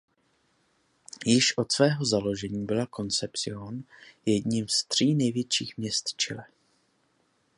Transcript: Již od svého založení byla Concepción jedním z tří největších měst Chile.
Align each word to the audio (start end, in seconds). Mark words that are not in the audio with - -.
Již 1.25 1.57
od 1.57 1.71
svého 1.71 2.05
založení 2.05 2.65
byla 2.65 2.85
Concepción 2.95 3.83
jedním 4.25 4.67
z 4.67 4.83
tří 4.83 5.15
největších 5.15 5.77
měst 5.77 6.13
Chile. 6.17 6.43